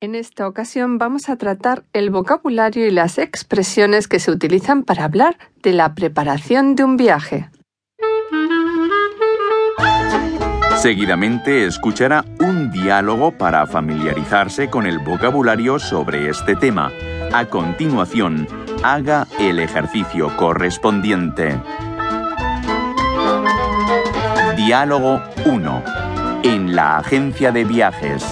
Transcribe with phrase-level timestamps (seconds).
[0.00, 5.02] En esta ocasión vamos a tratar el vocabulario y las expresiones que se utilizan para
[5.02, 7.50] hablar de la preparación de un viaje.
[10.76, 16.92] Seguidamente escuchará un diálogo para familiarizarse con el vocabulario sobre este tema.
[17.32, 18.46] A continuación,
[18.84, 21.60] haga el ejercicio correspondiente.
[24.56, 25.82] Diálogo 1.
[26.44, 28.24] En la agencia de viajes.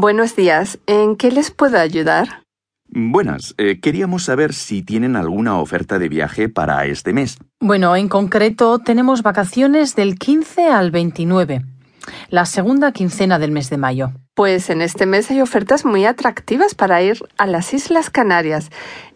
[0.00, 0.78] Buenos días.
[0.86, 2.44] ¿En qué les puedo ayudar?
[2.88, 7.36] Buenas, eh, queríamos saber si tienen alguna oferta de viaje para este mes.
[7.58, 11.64] Bueno, en concreto tenemos vacaciones del 15 al 29,
[12.30, 14.12] la segunda quincena del mes de mayo.
[14.34, 18.70] Pues en este mes hay ofertas muy atractivas para ir a las Islas Canarias.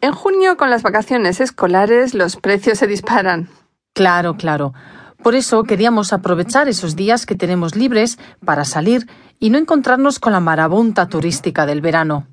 [0.00, 3.48] En junio, con las vacaciones escolares, los precios se disparan.
[3.94, 4.74] Claro, claro.
[5.24, 9.06] Por eso queríamos aprovechar esos días que tenemos libres para salir
[9.40, 12.26] y no encontrarnos con la marabunta turística del verano.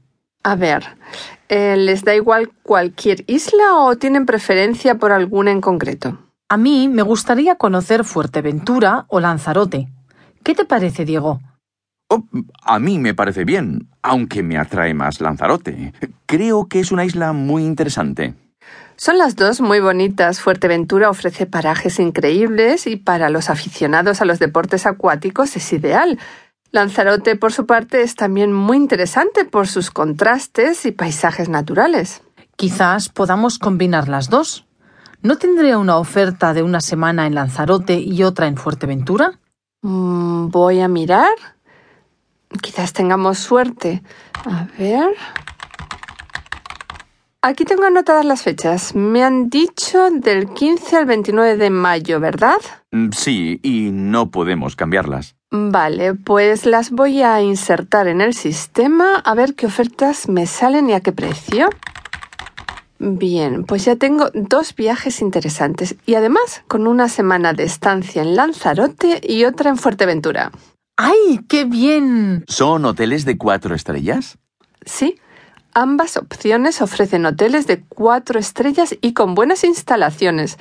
[0.43, 0.83] A ver,
[1.47, 6.19] eh, ¿les da igual cualquier isla o tienen preferencia por alguna en concreto?
[6.49, 9.87] A mí me gustaría conocer Fuerteventura o Lanzarote.
[10.43, 11.39] ¿Qué te parece, Diego?
[12.09, 12.25] Oh,
[12.63, 15.93] a mí me parece bien, aunque me atrae más Lanzarote.
[16.25, 18.33] Creo que es una isla muy interesante.
[19.03, 20.41] Son las dos muy bonitas.
[20.41, 26.19] Fuerteventura ofrece parajes increíbles y para los aficionados a los deportes acuáticos es ideal.
[26.69, 32.21] Lanzarote, por su parte, es también muy interesante por sus contrastes y paisajes naturales.
[32.55, 34.67] Quizás podamos combinar las dos.
[35.23, 39.39] ¿No tendría una oferta de una semana en Lanzarote y otra en Fuerteventura?
[39.81, 41.33] Mm, voy a mirar.
[42.61, 44.03] Quizás tengamos suerte.
[44.45, 45.15] A ver.
[47.43, 48.93] Aquí tengo anotadas las fechas.
[48.93, 52.57] Me han dicho del 15 al 29 de mayo, ¿verdad?
[52.91, 55.35] Mm, Sí, y no podemos cambiarlas.
[55.49, 60.89] Vale, pues las voy a insertar en el sistema a ver qué ofertas me salen
[60.89, 61.67] y a qué precio.
[62.99, 68.35] Bien, pues ya tengo dos viajes interesantes y además con una semana de estancia en
[68.35, 70.51] Lanzarote y otra en Fuerteventura.
[70.95, 72.45] ¡Ay, qué bien!
[72.47, 74.37] ¿Son hoteles de cuatro estrellas?
[74.85, 75.19] Sí,
[75.73, 80.57] ambas opciones ofrecen hoteles de cuatro estrellas y con buenas instalaciones.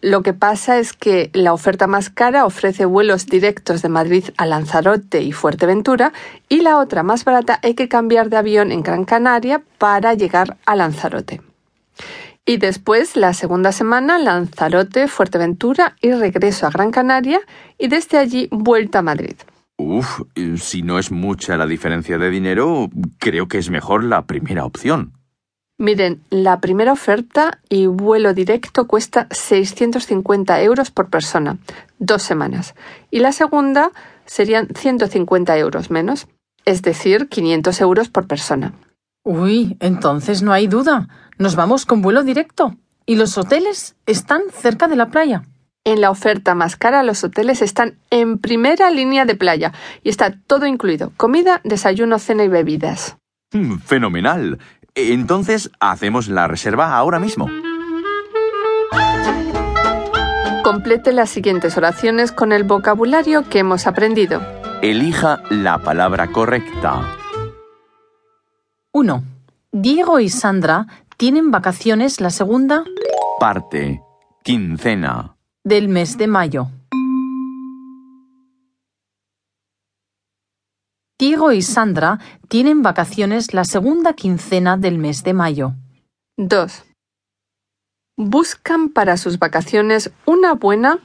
[0.00, 4.44] Lo que pasa es que la oferta más cara ofrece vuelos directos de Madrid a
[4.44, 6.12] Lanzarote y Fuerteventura
[6.48, 10.58] y la otra más barata hay que cambiar de avión en Gran Canaria para llegar
[10.66, 11.40] a Lanzarote.
[12.44, 17.40] Y después, la segunda semana, Lanzarote, Fuerteventura y regreso a Gran Canaria
[17.78, 19.36] y desde allí vuelta a Madrid.
[19.76, 20.22] Uf,
[20.56, 25.12] si no es mucha la diferencia de dinero, creo que es mejor la primera opción.
[25.76, 31.58] Miren, la primera oferta y vuelo directo cuesta 650 euros por persona,
[31.98, 32.76] dos semanas.
[33.10, 33.90] Y la segunda
[34.24, 36.28] serían 150 euros menos,
[36.64, 38.72] es decir, 500 euros por persona.
[39.24, 41.08] Uy, entonces no hay duda.
[41.38, 42.76] Nos vamos con vuelo directo.
[43.04, 45.42] Y los hoteles están cerca de la playa.
[45.86, 49.72] En la oferta más cara, los hoteles están en primera línea de playa
[50.02, 53.18] y está todo incluido: comida, desayuno, cena y bebidas.
[53.52, 54.58] Mm, Fenomenal.
[54.94, 57.50] Entonces, hacemos la reserva ahora mismo.
[60.62, 64.40] Complete las siguientes oraciones con el vocabulario que hemos aprendido.
[64.80, 67.16] Elija la palabra correcta.
[68.92, 69.22] 1.
[69.72, 72.84] Diego y Sandra tienen vacaciones la segunda
[73.38, 74.00] Parte.
[74.42, 75.33] Quincena.
[75.64, 76.68] Del mes de mayo.
[81.18, 85.72] Diego y Sandra tienen vacaciones la segunda quincena del mes de mayo.
[86.36, 86.84] 2.
[88.16, 91.00] Buscan para sus vacaciones una buena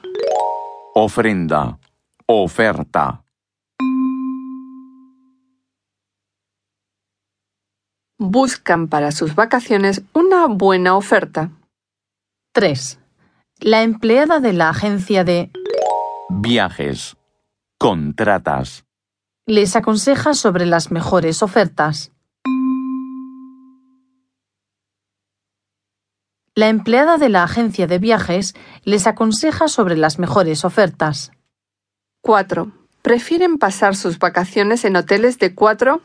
[0.94, 1.80] Ofrenda.
[2.26, 3.24] Oferta.
[8.20, 11.52] buscan para sus vacaciones una buena oferta.
[12.54, 13.00] 3.
[13.62, 15.52] La empleada de la agencia de
[16.30, 17.18] Viajes.
[17.78, 18.86] Contratas.
[19.46, 22.12] les aconseja sobre las mejores ofertas.
[26.56, 28.54] La empleada de la agencia de viajes
[28.84, 31.32] les aconseja sobre las mejores ofertas.
[32.22, 32.72] 4.
[33.02, 36.02] Prefieren pasar sus vacaciones en hoteles de cuatro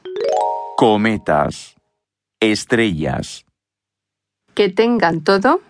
[0.76, 1.74] Cometas.
[2.40, 3.44] Estrellas.
[4.54, 5.60] que tengan todo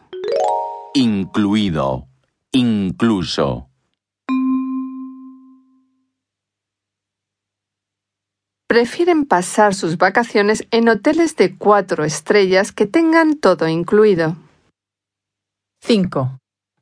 [0.95, 2.07] Incluido.
[2.53, 3.69] Incluso.
[8.67, 14.37] prefieren pasar sus vacaciones en hoteles de cuatro estrellas que tengan todo incluido.
[15.83, 16.41] 5.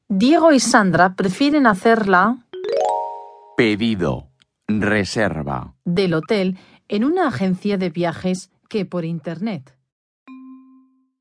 [0.09, 2.39] Diego y Sandra prefieren hacerla
[3.59, 4.31] Pedido.
[4.69, 5.75] Reserva.
[5.85, 6.59] del hotel
[6.89, 9.77] en una agencia de viajes que por Internet.